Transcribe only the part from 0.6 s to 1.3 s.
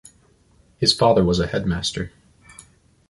His father